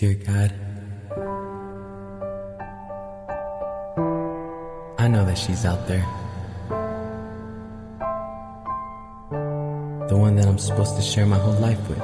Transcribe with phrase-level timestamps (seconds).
[0.00, 0.50] Dear God,
[4.98, 6.06] I know that she's out there.
[10.08, 12.00] The one that I'm supposed to share my whole life with.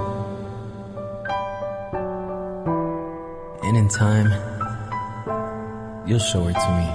[3.65, 4.31] And in time,
[6.07, 6.87] you'll show her to me.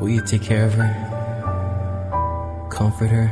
[0.00, 0.94] Will you take care of her,
[2.70, 3.28] comfort her,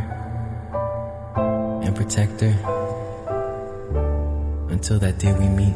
[1.83, 2.74] and protect her
[4.74, 5.74] until that day we meet?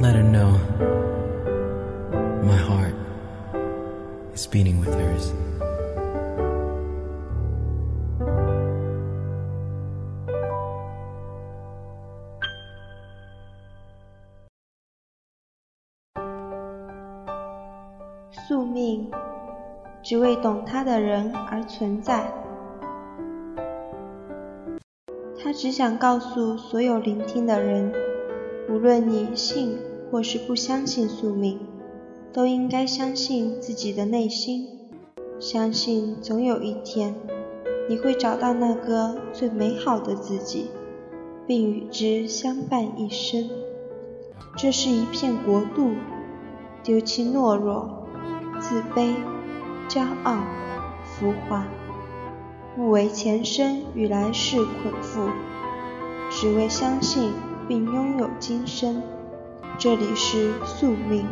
[0.00, 0.52] Let her know
[2.42, 2.94] my heart
[4.34, 5.32] is beating with hers.
[18.48, 19.08] 宿命
[20.02, 22.43] 只为懂它的人而存在。
[25.57, 27.93] 只想告诉所有聆听的人，
[28.69, 29.77] 无论你信
[30.11, 31.57] 或是不相信宿命，
[32.33, 34.67] 都应该相信自己的内心，
[35.39, 37.15] 相信总有一天
[37.87, 40.71] 你会找到那个最美好的自己，
[41.47, 43.49] 并与之相伴一生。
[44.57, 45.91] 这是一片国度，
[46.83, 48.01] 丢弃懦弱。
[48.57, 49.13] 自卑、
[49.89, 50.37] 骄傲、
[51.03, 51.65] 浮华，
[52.75, 55.31] 不为前生与来世捆缚，
[56.29, 57.31] 只为相信
[57.69, 59.01] 并拥有今生。
[59.77, 61.25] 这里是宿命，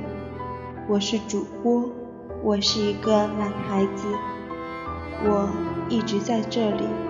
[0.87, 1.89] 我是主播，
[2.41, 4.07] 我是一个男孩子，
[5.25, 5.49] 我
[5.89, 7.02] 一直在这里。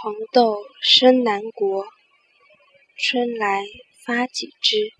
[0.00, 1.84] 红豆生南国，
[2.98, 3.64] 春来
[4.04, 4.92] 发几枝。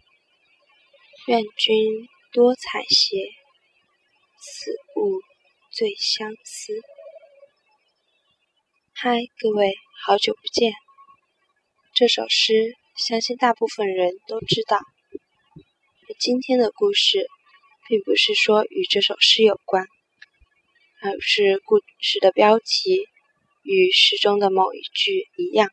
[1.28, 3.32] 愿君多采撷，
[4.40, 5.20] 此物
[5.70, 6.72] 最相思。
[8.92, 9.72] 嗨，各位，
[10.04, 10.72] 好久不见。
[11.94, 14.80] 这首诗相信大部分人都知道。
[16.18, 17.28] 今天的故事，
[17.86, 19.86] 并不是说与这首诗有关，
[21.02, 23.06] 而是故事的标题。
[23.70, 25.68] 与诗中的某一句一样，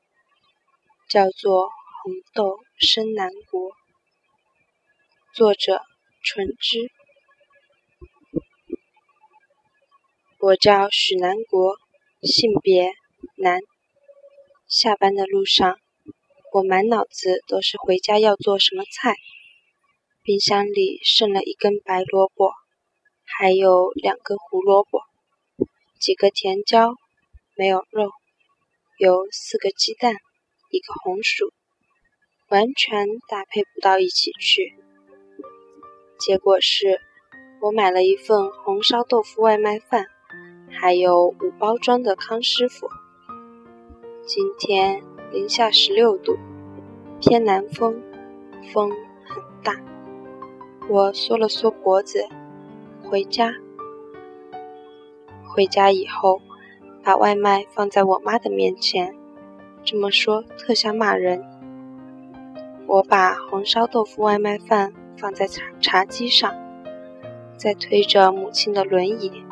[1.07, 1.69] 叫做
[2.03, 3.71] “红豆生南国”。
[5.33, 5.81] 作者：
[6.21, 6.91] 纯之。
[10.39, 11.77] 我叫许南国，
[12.21, 12.91] 性别
[13.37, 13.61] 男。
[14.67, 15.79] 下班的路上，
[16.51, 19.15] 我满脑子都是回家要做什么菜。
[20.21, 22.51] 冰箱里剩了一根白萝卜，
[23.23, 24.99] 还有两根胡萝卜，
[25.97, 26.95] 几个甜椒。
[27.57, 28.09] 没有肉，
[28.97, 30.11] 有四个鸡蛋，
[30.71, 31.53] 一个红薯，
[32.49, 34.75] 完全搭配不到一起去。
[36.19, 36.99] 结果是，
[37.61, 40.07] 我买了一份红烧豆腐外卖饭，
[40.69, 42.89] 还有五包装的康师傅。
[44.25, 45.01] 今天
[45.31, 46.37] 零下十六度，
[47.21, 48.03] 偏南风，
[48.73, 48.91] 风
[49.25, 49.81] 很大。
[50.89, 52.27] 我缩了缩脖子，
[53.09, 53.53] 回家。
[55.55, 56.41] 回家以后。
[57.05, 59.15] 把外卖放在我妈的面前，
[59.83, 61.45] 这么说特像骂人。
[62.87, 66.51] 我把红烧豆腐外卖饭放在茶茶几上，
[67.57, 69.43] 再推着母亲的轮椅，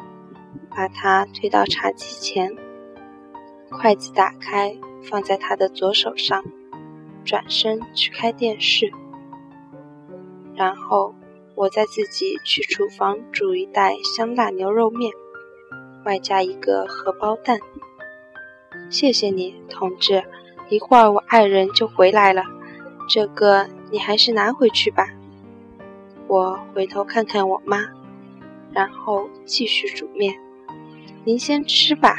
[0.72, 2.58] 把她推到茶几前，
[3.70, 6.44] 筷子打开放在她的左手上，
[7.24, 8.92] 转身去开电视，
[10.56, 11.14] 然后
[11.54, 15.14] 我再自己去厨房煮一袋香辣牛肉面。
[16.06, 17.60] 外加一个荷包蛋，
[18.90, 20.24] 谢谢你，同志。
[20.70, 22.44] 一会儿我爱人就回来了，
[23.10, 25.08] 这个你还是拿回去吧。
[26.28, 27.86] 我回头看看我妈，
[28.72, 30.34] 然后继续煮面。
[31.24, 32.18] 您先吃吧，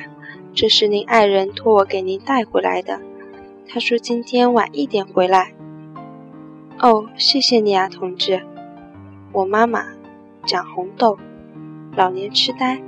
[0.55, 3.01] 这是您爱人托我给您带回来的。
[3.66, 5.54] 他说今天晚一点回来。
[6.78, 8.42] 哦，谢谢你啊，同志。
[9.33, 9.87] 我妈妈
[10.47, 11.19] 长红豆，
[11.97, 12.80] 老年痴呆。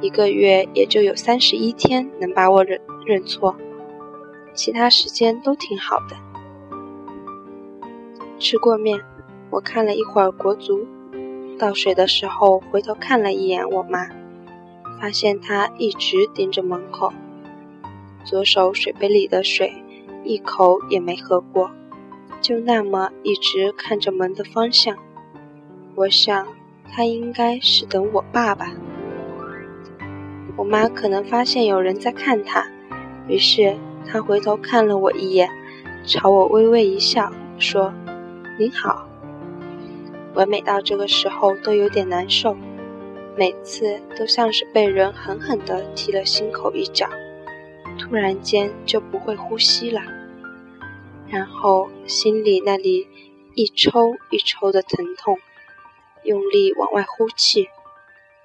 [0.00, 3.54] 一个月也就有三十一天能把我认认错，
[4.54, 6.16] 其他时间都挺好的。
[8.38, 8.98] 吃过面，
[9.50, 10.86] 我看了一会儿国足，
[11.58, 14.08] 倒水的时候回头看了一眼我妈，
[14.98, 17.12] 发现她一直盯着门口，
[18.24, 19.70] 左手水杯里的水
[20.24, 21.70] 一口也没喝过，
[22.40, 24.96] 就那么一直看着门的方向。
[25.94, 26.48] 我想，
[26.90, 28.72] 她应该是等我爸爸。
[30.56, 32.66] 我妈可能发现有人在看她，
[33.28, 33.76] 于是
[34.06, 35.48] 她回头看了我一眼，
[36.06, 37.92] 朝我微微一笑，说
[38.58, 39.06] ：“您好。”
[40.34, 42.56] 我每到这个时候都有点难受，
[43.36, 47.08] 每次都像是被人狠狠地踢了心口一脚，
[47.98, 50.00] 突然间就不会呼吸了，
[51.28, 53.08] 然后心里那里
[53.54, 55.38] 一抽一抽的疼痛，
[56.22, 57.68] 用力往外呼气，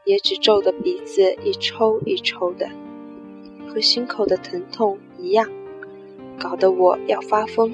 [0.05, 2.69] 也只皱的鼻子一抽一抽的。
[3.67, 5.49] 和心口的疼痛一样，
[6.39, 7.73] 搞得我要发疯。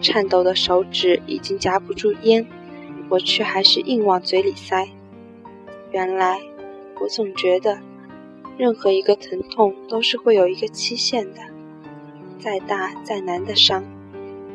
[0.00, 2.46] 颤抖的手指已经夹不住烟，
[3.10, 4.88] 我却还是硬往嘴里塞。
[5.92, 6.40] 原来，
[6.98, 7.78] 我总觉得，
[8.56, 11.40] 任何一个疼痛都是会有一个期限的。
[12.38, 13.84] 再大再难的伤，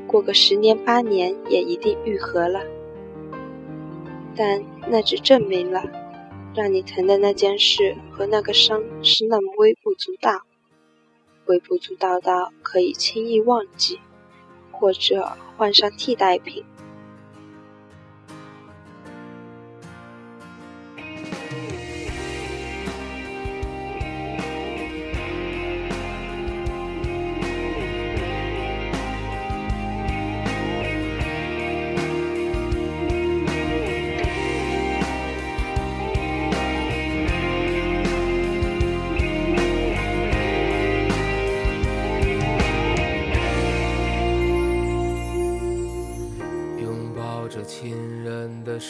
[0.08, 2.62] 过个十年八年也一定愈合了。
[4.36, 5.84] 但那只证明了。
[6.56, 10.42] 让你疼的那件事和那个伤是那么微不足道，
[11.48, 14.00] 微不足道到可以轻易忘记，
[14.72, 16.64] 或者换上替代品。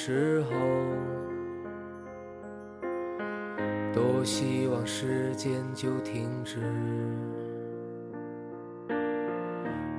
[0.07, 0.51] 时候，
[3.91, 6.59] 多希望时间就停止。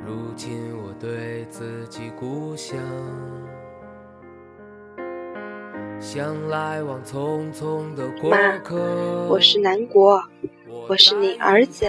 [0.06, 2.78] 如今我对自己故乡，
[5.98, 8.30] 像来往匆匆的过
[8.62, 9.26] 客。
[9.28, 10.22] 我是南国，
[10.88, 11.84] 我是你儿子。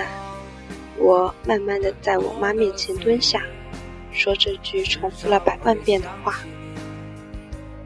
[0.97, 3.43] 我慢慢的在我妈面前蹲下，
[4.09, 6.39] 说这句重复了百万遍的话。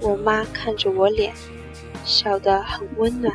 [0.01, 1.31] 我妈看着我脸，
[2.03, 3.31] 笑得很温暖。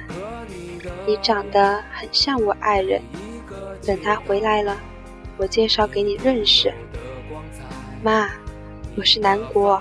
[1.06, 3.00] 你长得很像我爱人，
[3.84, 4.76] 等他回来了，
[5.36, 6.74] 我介绍给你认识。
[8.02, 8.28] 妈，
[8.96, 9.80] 我是南国，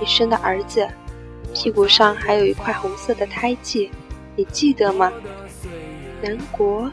[0.00, 0.88] 你生的儿子，
[1.52, 3.90] 屁股上还有一块红色的胎记，
[4.34, 5.12] 你记得吗？
[6.22, 6.90] 南国，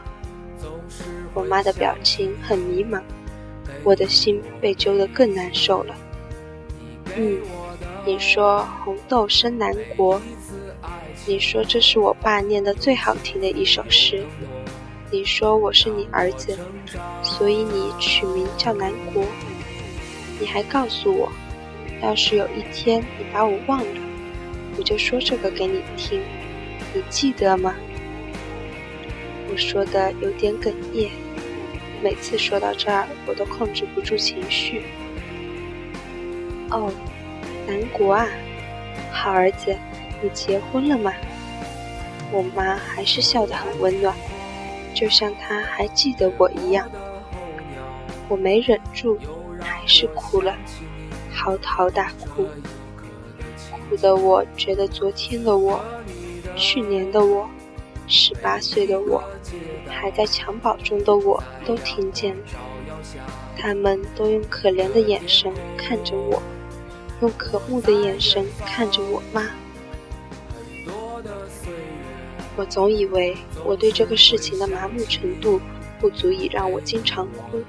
[1.32, 3.00] 我妈的表情很迷茫，
[3.82, 5.94] 我的心被揪得更难受了。
[7.16, 7.40] 嗯。
[8.04, 10.20] 你说红豆生南国，
[11.24, 14.24] 你说这是我爸念的最好听的一首诗，
[15.08, 16.58] 你说我是你儿子，
[17.22, 19.24] 所以你取名叫南国。
[20.40, 21.30] 你还告诉我，
[22.02, 24.00] 要是有一天你把我忘了，
[24.76, 26.20] 我就说这个给你听，
[26.92, 27.72] 你记得吗？
[29.48, 31.08] 我说的有点哽咽，
[32.02, 34.82] 每次说到这儿，我都控制不住情绪。
[36.70, 36.92] 哦。
[37.66, 38.26] 南国啊，
[39.10, 39.76] 好儿子，
[40.20, 41.12] 你结婚了吗？
[42.32, 44.14] 我妈还是笑得很温暖，
[44.94, 46.90] 就像她还记得我一样。
[48.28, 49.18] 我没忍住，
[49.60, 50.56] 还是哭了，
[51.30, 52.46] 嚎啕大哭，
[53.88, 55.84] 哭得我觉得昨天的我、
[56.56, 57.48] 去年的我、
[58.06, 59.22] 十八岁的我、
[59.86, 62.42] 还在襁褓中的我都听见了，
[63.58, 66.42] 他们都用可怜的眼神看着我。
[67.22, 69.48] 用可恶的眼神看着我妈。
[72.56, 75.60] 我总以为我对这个事情的麻木程度
[76.00, 77.62] 不足以让我经常哭。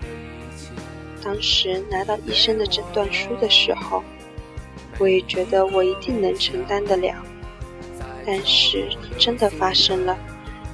[1.24, 4.04] 当时拿到医生的诊断书的时候，
[4.98, 7.16] 我也觉得我一定能承担得了。
[8.26, 10.18] 但是真的发生了，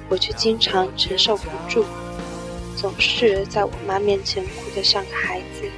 [0.08, 1.84] 我却经常承受不住，
[2.76, 5.70] 总是在我妈面前哭得像个孩子。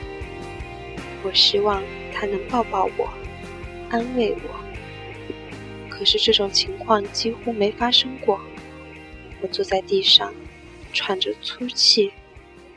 [1.24, 1.82] 我希望。
[2.22, 3.12] 他能抱抱我，
[3.90, 5.90] 安慰我。
[5.90, 8.40] 可是这种情况几乎没发生过。
[9.40, 10.32] 我坐在地上，
[10.92, 12.12] 喘着粗气，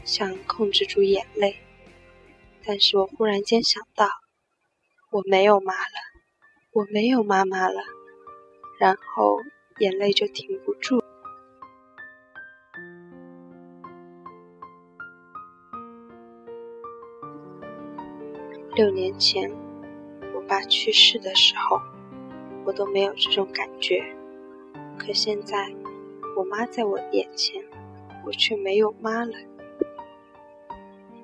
[0.04, 1.58] 想控制住眼泪。
[2.66, 4.10] 但是我忽然间想到，
[5.12, 6.00] 我没有妈了，
[6.74, 7.84] 我没有妈妈了。
[8.80, 9.38] 然后
[9.78, 11.04] 眼泪就停不住。
[18.75, 19.50] 六年前，
[20.36, 21.79] 我爸去世的时候，
[22.65, 24.03] 我都没有这种感觉。
[24.98, 25.74] 可现在，
[26.36, 27.63] 我妈在我眼前，
[28.25, 29.32] 我却没有妈了。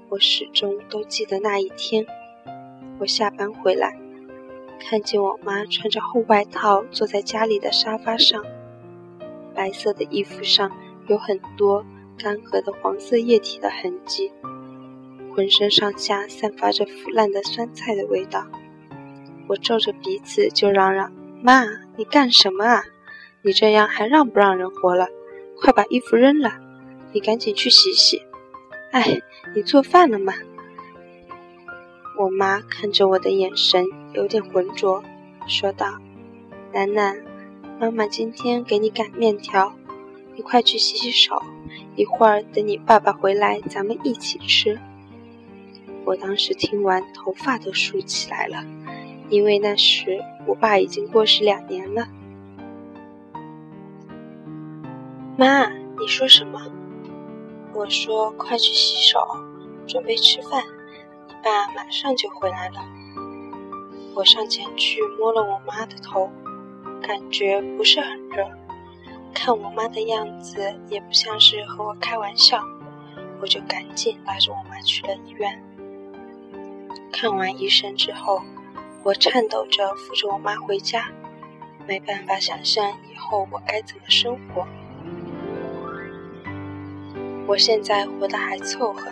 [0.08, 2.05] 我始终都记得那一天，
[3.00, 4.00] 我下班回来，
[4.79, 8.41] 看见我妈穿着厚外套坐在家里的沙发上，
[9.53, 10.72] 白色的衣服上
[11.08, 11.86] 有很多
[12.17, 14.31] 干涸的黄色液体的痕迹，
[15.35, 18.45] 浑身上下散发着腐烂的酸菜的味道。
[19.47, 21.11] 我皱着鼻子就嚷嚷
[21.41, 21.65] ：“妈，
[21.97, 22.83] 你干什么啊？
[23.41, 25.07] 你这样还让不让人活了？
[25.59, 26.53] 快把衣服扔了，
[27.11, 28.21] 你赶紧去洗洗。
[28.91, 29.21] 哎，
[29.55, 30.33] 你做饭了吗？”
[32.17, 35.03] 我妈看着我的眼神有点浑浊，
[35.47, 35.97] 说道
[36.71, 37.17] ：“楠楠，
[37.79, 39.73] 妈妈今天给你擀面条，
[40.35, 41.41] 你快去洗洗手，
[41.95, 44.79] 一会儿等你爸爸回来，咱们一起吃。”
[46.05, 48.63] 我当时听完，头发都竖起来了，
[49.29, 52.08] 因为那时我爸已经过世两年了。
[55.38, 56.60] 妈，你说什么？
[57.74, 59.25] 我说：“快去洗手，
[59.88, 60.63] 准备吃饭。”
[61.27, 62.79] 你爸马上就回来了。
[64.13, 66.29] 我上前去摸了我妈的头，
[67.01, 68.46] 感觉不是很热。
[69.34, 72.62] 看我妈的样子，也不像是和我开玩笑，
[73.41, 75.63] 我就赶紧拉着我妈去了医院。
[77.12, 78.41] 看完医生之后，
[79.03, 81.12] 我颤抖着扶着我妈回家，
[81.88, 84.65] 没办法想象以后我该怎么生活。
[87.48, 89.12] 我现在活得还凑合。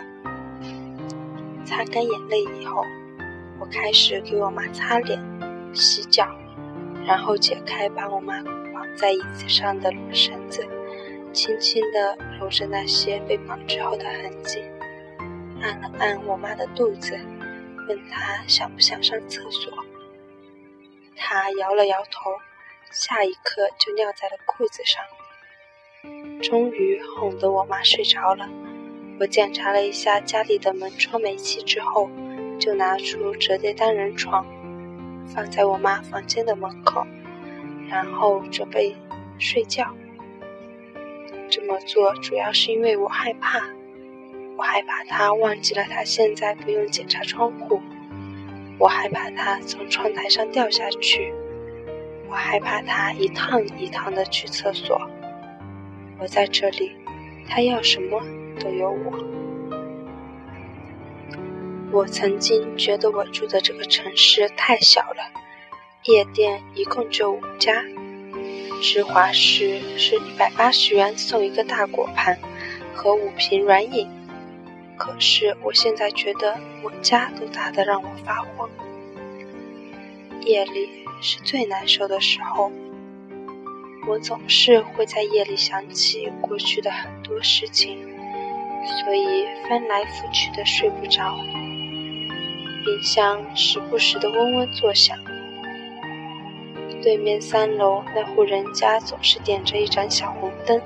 [1.64, 2.82] 擦干眼泪以后，
[3.60, 5.20] 我开始给我妈擦脸、
[5.72, 6.26] 洗脚，
[7.06, 8.42] 然后解开把我妈
[8.72, 10.66] 绑在椅子上的绳子，
[11.32, 14.64] 轻轻地揉着那些被绑之后的痕迹，
[15.60, 17.16] 按了按我妈的肚子，
[17.90, 19.72] 问他想不想上厕所。
[21.16, 22.30] 他摇了摇头，
[22.92, 25.04] 下一刻就尿在了裤子上。
[26.40, 28.48] 终于哄得我妈睡着了。
[29.18, 32.08] 我检查了一下家里的门窗煤气之后，
[32.60, 34.46] 就拿出折叠单人床，
[35.26, 37.04] 放在我妈房间的门口，
[37.88, 38.94] 然后准备
[39.40, 39.92] 睡觉。
[41.50, 43.60] 这么做主要是因为我害怕，
[44.60, 47.80] 我害怕他忘记了他现在不用检查窗户，
[48.78, 51.32] 我害怕他从窗台上掉下去，
[52.28, 55.00] 我害怕他一趟一趟的去厕所。
[56.18, 56.92] 我在这里，
[57.48, 58.20] 他要什么？
[58.62, 59.24] 都有我。
[61.90, 65.22] 我曾经觉得我住的这个城市太小了，
[66.04, 67.82] 夜店一共就五家，
[68.82, 72.38] 芝华士是一百八十元送一个大果盘
[72.92, 74.19] 和五瓶软饮。
[75.00, 78.68] 可是我现在觉得我家都大得让我发慌。
[80.42, 80.90] 夜里
[81.22, 82.70] 是最难受的时候，
[84.06, 87.98] 我总是会在夜里想起过去的很多事情。
[89.02, 91.34] 所以翻来覆去的睡不着，
[92.84, 95.16] 冰箱时不时的嗡嗡作响。
[97.02, 100.78] 对面三楼那户人家总是点着一盏小红灯，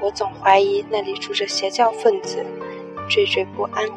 [0.00, 2.44] 我总怀疑那里住着邪教分子，
[3.10, 3.88] 惴惴不安，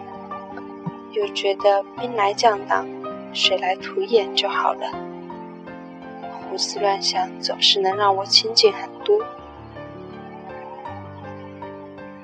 [1.12, 2.88] 又觉得兵来将挡，
[3.32, 4.90] 水来土掩就好了。
[6.50, 9.24] 胡思乱想总是能让我清静很多。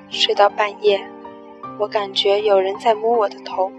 [0.08, 1.00] 睡到半夜，
[1.78, 3.70] 我感觉有人在摸我的头。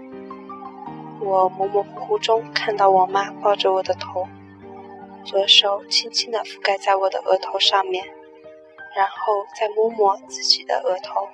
[1.20, 4.26] 我模模糊糊中看到我妈抱着我的头，
[5.22, 8.06] 左手轻轻地覆盖在我的额头上面，
[8.96, 11.28] 然后再摸摸自己的额头。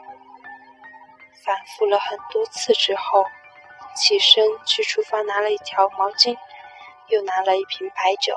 [1.44, 3.24] 反复了很多次之后，
[3.94, 6.36] 起身去厨房拿了一条毛巾，
[7.08, 8.34] 又拿了一瓶白酒。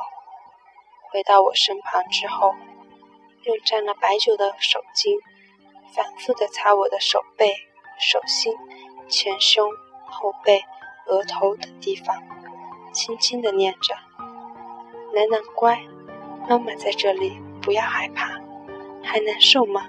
[1.10, 2.56] 回到我身旁之后，
[3.44, 5.20] 用沾了白酒的手巾。
[5.94, 7.54] 反复的擦我的手背、
[8.00, 8.56] 手心、
[9.10, 9.70] 前胸、
[10.06, 10.64] 后背、
[11.08, 12.24] 额头等地方，
[12.94, 13.94] 轻轻的念着
[15.14, 15.82] ：“楠楠乖，
[16.48, 18.40] 妈妈在这里，不要害怕。
[19.04, 19.86] 还难受吗？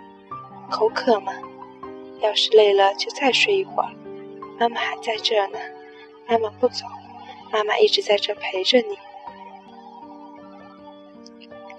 [0.68, 1.32] 口渴吗？
[2.22, 3.90] 要是累了就再睡一会儿。
[4.58, 5.58] 妈妈还在这呢，
[6.26, 6.86] 妈妈不走，
[7.52, 8.96] 妈妈一直在这陪着你。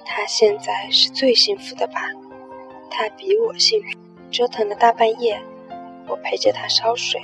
[0.06, 2.12] 她现在是最幸福的吧？
[2.90, 4.00] 她比我幸福。”
[4.34, 5.40] 折腾了大半夜，
[6.08, 7.22] 我陪着他烧水，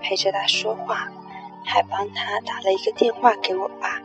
[0.00, 1.10] 陪着他说话，
[1.66, 4.00] 还帮他打了一个电话给我爸。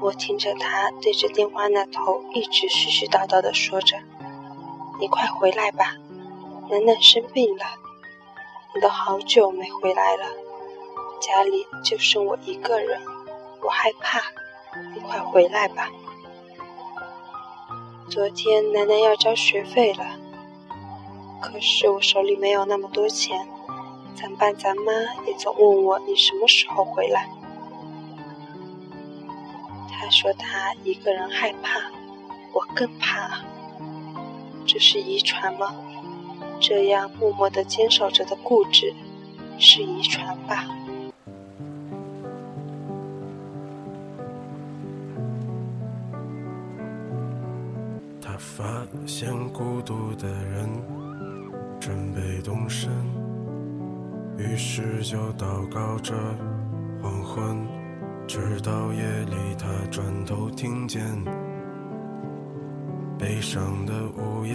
[0.00, 3.98] 我听着他对着电话那头一直絮絮叨叨地说着
[4.98, 5.96] ：“你快回来吧，
[6.70, 7.64] 楠楠生病了，
[8.74, 10.24] 你都好久没回来了，
[11.20, 13.00] 家里就剩我一个人，
[13.60, 14.20] 我害怕，
[14.94, 15.90] 你快回来吧。
[18.08, 20.04] 昨天楠楠要交学费了。”
[21.42, 23.48] 可是我手里没有那么多钱，
[24.14, 24.92] 咱爸咱妈
[25.26, 27.30] 也总问我你什么时候回来。
[29.90, 31.80] 他说他一个人害怕，
[32.52, 33.40] 我更怕。
[34.66, 35.74] 这是遗传吗？
[36.60, 38.92] 这样默默的坚守着的固执，
[39.58, 40.66] 是遗传吧？
[48.20, 50.68] 他发现孤独的人
[51.80, 52.90] 准备动身，
[54.36, 56.14] 于是就祷告着
[57.02, 57.66] 黄昏，
[58.28, 61.02] 直到夜里他转头听见
[63.18, 64.54] 悲伤的午夜。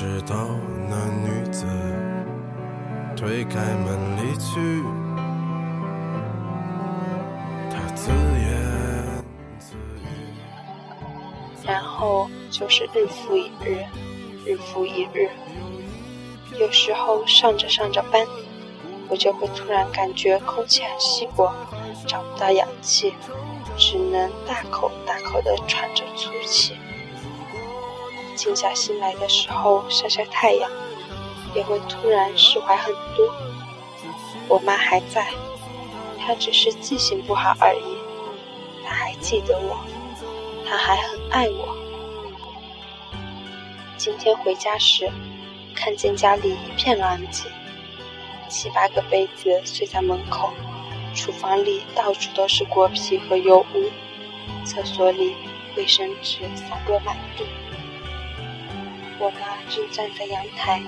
[0.00, 0.34] 直到
[0.88, 1.66] 那女子
[3.14, 4.82] 推开门离去，
[7.70, 9.22] 她自言
[9.58, 10.06] 自语。
[11.66, 13.84] 然后就是日复一日，
[14.46, 15.28] 日复一日。
[16.58, 18.26] 有时候上着上着班，
[19.06, 21.52] 我就会突然感觉空气很稀薄，
[22.06, 23.12] 找不到氧气，
[23.76, 26.78] 只能大口大口地喘着粗气。
[28.40, 30.70] 静下心来的时候，晒晒太阳，
[31.54, 33.30] 也会突然释怀很多。
[34.48, 35.30] 我妈还在，
[36.18, 37.98] 她只是记性不好而已。
[38.82, 39.76] 她还记得我，
[40.66, 41.76] 她还很爱我。
[43.98, 45.12] 今天回家时，
[45.74, 47.44] 看见家里一片狼藉，
[48.48, 50.48] 七八个杯子碎在门口，
[51.14, 53.90] 厨房里到处都是果皮和油污，
[54.64, 55.36] 厕所里
[55.76, 57.44] 卫生纸散落满地。
[59.20, 60.82] 我妈正站在阳台，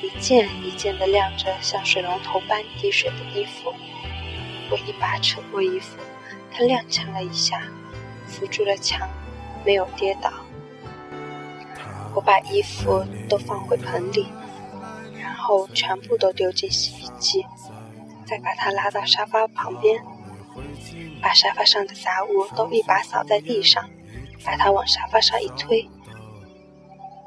[0.00, 3.74] 一件一件地晾着像水龙头般滴水的衣服。
[4.70, 5.98] 我一把扯过衣服，
[6.52, 7.60] 她踉跄了一下，
[8.28, 9.08] 扶住了墙，
[9.64, 10.32] 没有跌倒。
[12.14, 14.28] 我把衣服都放回盆里，
[15.20, 17.44] 然后全部都丢进洗衣机，
[18.24, 20.00] 再把她拉到沙发旁边，
[21.20, 23.90] 把沙发上的杂物都一把扫在地上，
[24.44, 25.90] 把她往沙发上一推。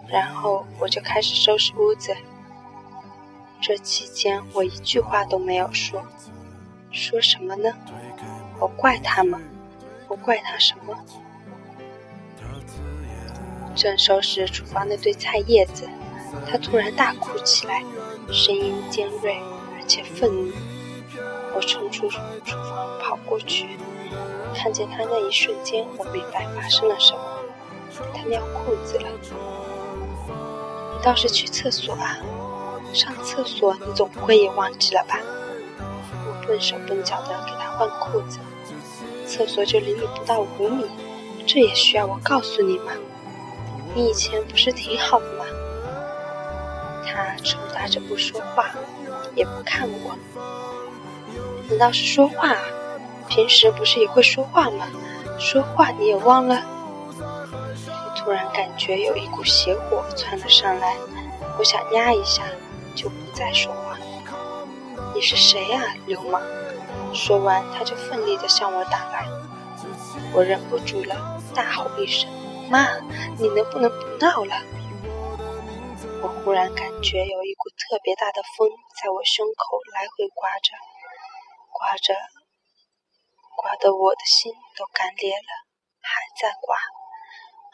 [0.10, 2.16] 然后我就开始收拾屋子。
[3.62, 6.02] 这期间我一句话都没有说，
[6.92, 7.74] 说什么呢？
[8.60, 9.42] 我怪他吗？
[10.08, 10.96] 我怪他什么？
[13.76, 15.88] 正收拾厨房那堆菜叶子，
[16.50, 17.84] 他突然大哭起来，
[18.32, 19.40] 声音尖锐
[19.76, 20.52] 而且愤怒。
[21.56, 23.78] 我冲出厨房跑过去，
[24.56, 27.20] 看见他那一瞬间，我明白发生了什么。
[28.14, 29.10] 他尿裤子了。
[31.08, 32.18] 你倒是去厕所啊！
[32.92, 35.18] 上厕所你总不会也忘记了吧？
[35.80, 38.40] 我笨手笨脚的给他换裤子，
[39.26, 40.84] 厕所就离你不到五米，
[41.46, 42.92] 这也需要我告诉你吗？
[43.96, 45.46] 你以前不是挺好的吗？
[47.06, 48.72] 他抽搭着不说话，
[49.34, 50.14] 也不看我。
[51.70, 52.54] 难道是说话？
[53.30, 54.86] 平时不是也会说话吗？
[55.40, 56.62] 说话你也忘了？
[58.28, 60.98] 突然感觉有一股邪火窜了上来，
[61.58, 62.44] 我想压一下，
[62.94, 63.98] 就不再说话。
[65.16, 66.44] 你是谁呀，流氓！
[67.16, 69.26] 说完，他就奋力地向我打来。
[70.34, 72.30] 我忍不住了，大吼一声
[72.70, 73.00] ：“妈，
[73.40, 74.62] 你能不能不闹了？”
[76.22, 78.68] 我忽然感觉有一股特别大的风
[79.02, 80.76] 在我胸口来回刮着，
[81.72, 82.14] 刮着，
[83.56, 85.64] 刮得我的心都干裂了，
[86.02, 86.76] 还在刮。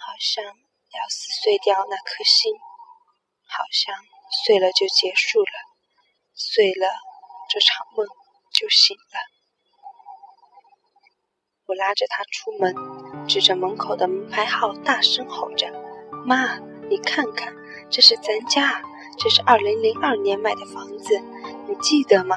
[0.06, 2.54] 好像要撕碎掉那颗心，
[3.48, 3.96] 好像
[4.46, 5.56] 碎了就结束了，
[6.36, 6.88] 碎了
[7.50, 8.06] 这场梦
[8.52, 9.20] 就醒了。
[11.68, 15.72] 我拉着他出门，指着门口的门牌号大声吼着
[16.28, 17.56] ：“妈，你看看，
[17.90, 18.84] 这是咱家，
[19.18, 21.18] 这是二零零二年买的房子，
[21.66, 22.36] 你记得吗？”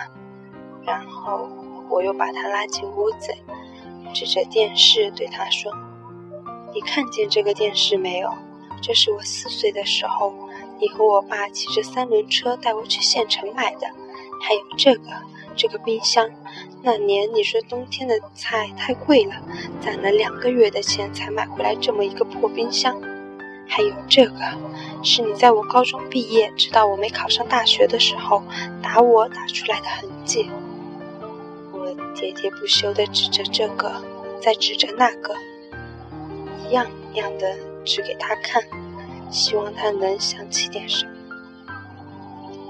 [0.87, 1.49] 然后
[1.91, 3.35] 我又把他拉进屋子，
[4.15, 5.73] 指着电视对他说。
[6.75, 8.31] 你看见这个电视没有？
[8.83, 10.33] 这是我四岁的时候，
[10.79, 13.87] 你和我爸骑着三轮车带我去县城买的。
[14.43, 15.09] 还有这个，
[15.57, 16.31] 这个冰箱，
[16.83, 19.35] 那年你说冬天的菜太贵了，
[19.81, 23.01] 攒了两个月的钱才买回来这么一个破冰箱。
[23.67, 24.35] 还有这个，
[25.03, 28.43] 是你在我高中毕业，直到我没考上大学的时候
[28.83, 30.51] 打我打出来的痕迹。
[31.73, 33.91] 我喋喋不休地指着这个，
[34.41, 35.35] 再指着那个。
[36.65, 38.63] 一样一样的指给他看，
[39.31, 41.13] 希望他能想起点什么。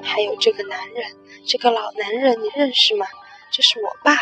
[0.02, 1.04] 还有这个男人，
[1.46, 3.06] 这个老男人，你认识吗？
[3.50, 4.12] 这是我爸。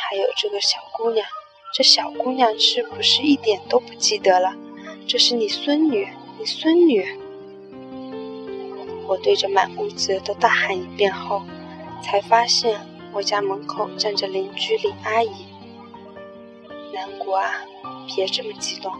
[0.00, 1.26] 还有这个小姑娘，
[1.74, 4.54] 这小姑娘是不是一点都不记得了？
[5.06, 7.18] 这是你孙女，你孙女。
[9.06, 11.42] 我对着满屋子都大喊一遍后，
[12.02, 12.78] 才发现
[13.12, 15.46] 我家门口站着邻居李阿姨。
[16.92, 17.62] 南国啊，
[18.08, 18.90] 别这么激动，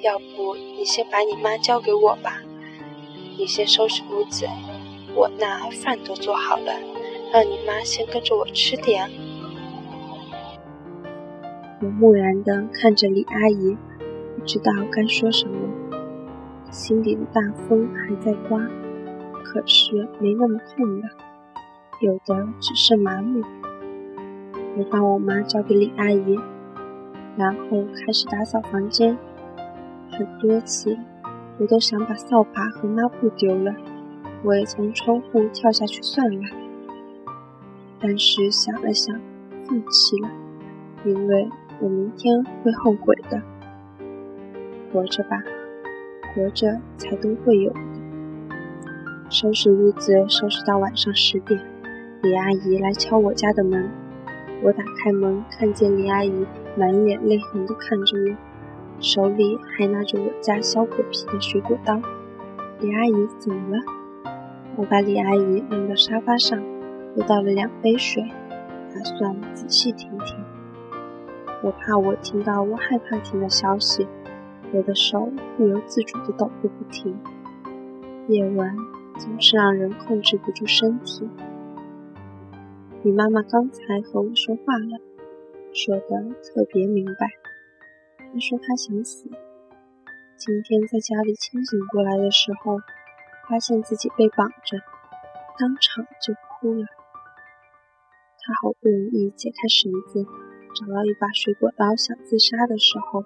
[0.00, 2.40] 要不你先把你妈交给我吧，
[3.36, 4.46] 你先收拾屋子，
[5.14, 6.72] 我那饭都做好了，
[7.32, 9.10] 让你妈先跟着我吃点。
[11.82, 13.76] 我木然的看着李阿姨，
[14.38, 15.56] 不知道该说什么，
[16.70, 18.60] 心里的大风还在刮。
[19.42, 21.08] 可是没那么痛了，
[22.00, 23.42] 有的只是麻木。
[24.76, 26.38] 我把我妈交给李阿姨，
[27.36, 29.16] 然后开始打扫房间。
[30.10, 30.96] 很多次，
[31.58, 33.74] 我都想把扫把和抹布丢了，
[34.42, 36.42] 我也从窗户跳下去算了。
[37.98, 39.18] 但是想了想，
[39.66, 40.28] 放弃了，
[41.04, 41.48] 因为
[41.80, 43.40] 我明天会后悔的。
[44.92, 45.42] 活着吧，
[46.34, 47.80] 活着才都会有的。
[49.28, 51.60] 收拾屋子，收拾到晚上十点，
[52.22, 53.90] 李阿姨来敲我家的门。
[54.62, 58.36] 我打开门，看见李阿姨满脸泪痕地看着我，
[59.00, 62.00] 手里还拿着我家削果皮的水果刀。
[62.80, 63.82] 李阿姨怎么了？
[64.76, 66.62] 我把李阿姨弄到沙发上，
[67.16, 68.22] 又倒了两杯水，
[68.94, 70.44] 打算仔细听听。
[71.62, 74.06] 我怕我听到我害怕听的消息，
[74.72, 77.16] 我的手不由自主地抖个不停。
[78.28, 78.76] 夜晚。
[79.16, 81.28] 总是让人控制不住身体。
[83.02, 84.98] 你妈妈刚才和我说话了，
[85.74, 87.26] 说的特别明白。
[88.16, 89.28] 他说他想死。
[90.36, 92.78] 今天在家里清醒过来的时候，
[93.48, 94.78] 发现自己被绑着，
[95.58, 96.86] 当场就哭了。
[98.38, 100.24] 他好不容易解开绳子，
[100.74, 103.22] 找到一把水果刀想自杀的时候，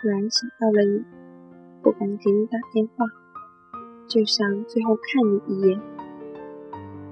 [0.00, 1.04] 突然想到了你，
[1.82, 3.04] 不敢给你打电话。
[4.08, 5.78] 就想最后看你一眼。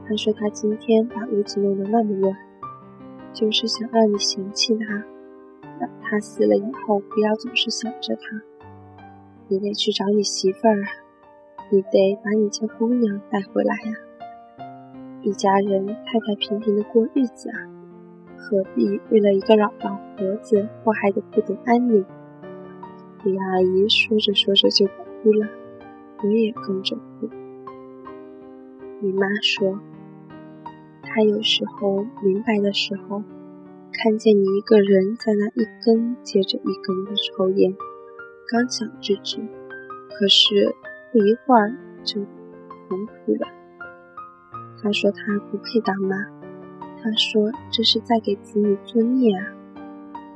[0.08, 2.34] 他说他今天把屋子弄得那么乱，
[3.36, 5.04] 就是想让你嫌弃他，
[5.78, 8.40] 等他死了以后不要总是想着他。
[9.46, 10.88] 你得去找你媳妇儿啊，
[11.70, 13.94] 你得把你家姑娘带回来呀。
[15.20, 17.60] 一家人太太平平的过日子啊，
[18.38, 22.02] 何必为了一个老老婆子祸害的不得安宁？
[23.22, 25.46] 李阿姨说着说着就哭了。
[26.24, 27.28] 我也跟着哭。
[29.00, 29.78] 你妈说，
[31.16, 33.22] 他有时候明白的时候，
[33.90, 37.74] 看见你一个人在那一根接着一根的抽烟，
[38.50, 40.74] 刚想制止，可是
[41.10, 41.74] 不一会儿
[42.04, 43.48] 就红哭了。
[44.82, 46.14] 他说他不配当妈，
[47.02, 49.42] 他说这是在给子女作孽啊。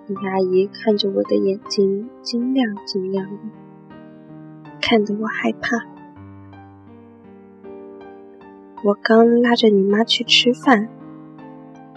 [0.06, 3.42] 李阿姨看着我的眼睛，晶亮晶亮的。
[4.80, 5.89] 看得我害怕。
[8.82, 10.88] 我刚拉着你妈去吃饭，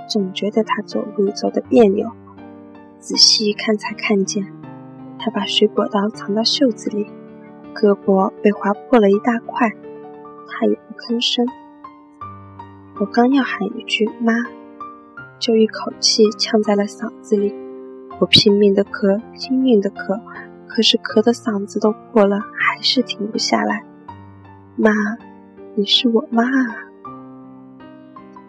[0.10, 2.12] 总觉得她走路走得别扭。
[3.00, 4.46] 仔细一看才看见，
[5.18, 7.08] 她把水果刀藏到袖子里，
[7.74, 9.70] 胳膊被划破了一大块，
[10.50, 11.48] 她也不吭声。
[13.00, 14.34] 我刚要喊一句“妈”，
[15.40, 17.56] 就一口气呛在了嗓子里。
[18.20, 20.20] 我拼命的咳，拼命的咳。
[20.68, 23.84] 可是咳的嗓子都破了，还是停不下来。
[24.76, 24.92] 妈，
[25.76, 26.86] 你是我妈啊！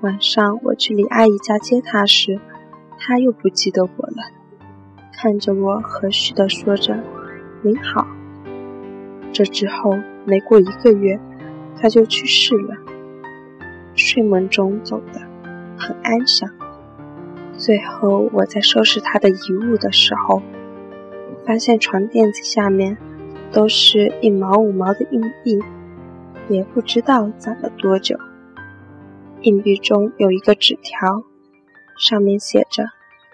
[0.02, 2.38] 晚上我去李阿姨家接她时，
[2.98, 4.16] 她又不记得我了，
[5.10, 7.02] 看着我和煦地说着
[7.64, 8.06] “您好”。
[9.32, 11.18] 这之后没过一个月，
[11.80, 12.76] 她就去世了，
[13.94, 15.20] 睡梦中走的，
[15.78, 16.50] 很安详。
[17.56, 20.42] 最后我在收拾她的遗物的时候。
[21.46, 22.96] 发现床垫子下面
[23.52, 25.62] 都是一毛五毛的硬币，
[26.48, 28.18] 也不知道攒了多久。
[29.42, 31.22] 硬币中有一个纸条，
[31.98, 32.84] 上面写着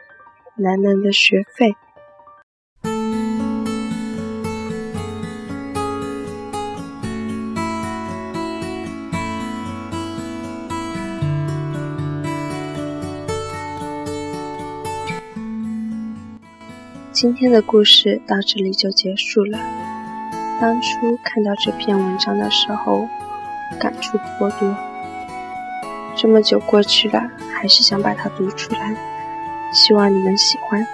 [0.57, 1.75] “楠楠的学费”。
[17.13, 19.90] 今天的故事到这里就结束了。
[20.61, 23.09] 当初看到这篇文章的时候，
[23.81, 24.77] 感触颇多。
[26.15, 27.23] 这么久过去了，
[27.55, 28.95] 还是想把它读出来，
[29.73, 30.87] 希望你们喜欢。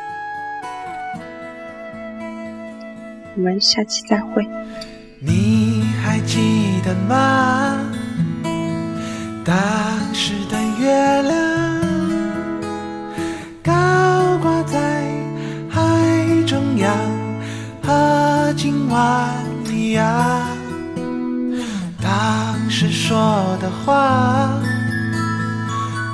[3.35, 4.47] 我们下期再会。
[5.19, 7.93] 你还记得吗？
[9.45, 9.55] 当
[10.15, 11.35] 时的月亮
[13.65, 14.79] 高挂在
[15.69, 15.83] 海
[16.47, 16.95] 中央，
[17.83, 19.35] 和今晚
[19.93, 20.47] 呀。
[22.03, 23.17] 当时说
[23.61, 24.51] 的话，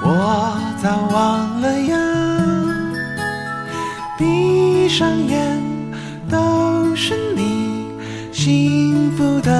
[0.03, 1.97] 我早忘了呀。
[4.19, 5.61] 闭上眼，
[6.29, 7.89] 都是你
[8.33, 9.51] 幸福的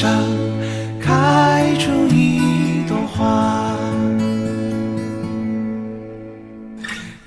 [0.00, 0.08] 上。
[0.98, 3.76] 开出一朵花。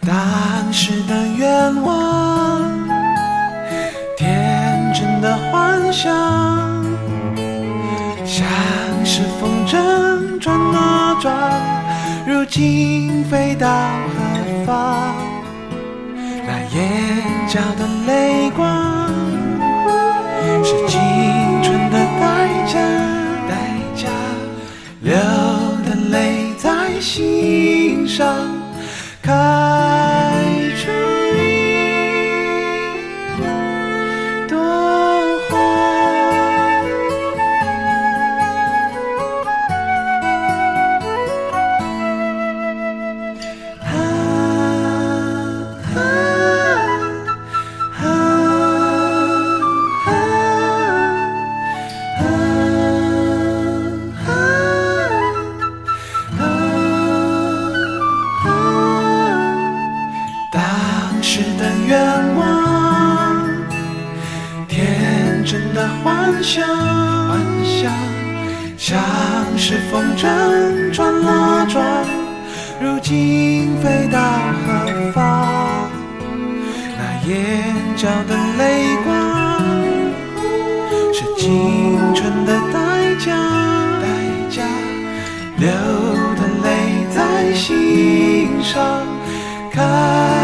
[0.01, 2.63] 当时的愿望，
[4.17, 6.11] 天真的幻想，
[8.25, 8.43] 像
[9.05, 11.31] 是风筝转啊转，
[12.25, 15.13] 如今飞到何方？
[16.47, 19.02] 那眼角的泪光，
[88.73, 89.05] 上。
[89.71, 90.42] 开